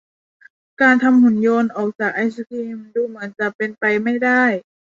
[0.81, 4.43] การทำหุ่นยนต์ออกจากไอศกรีมดูเหมือนจะเป็นไปไม่ได้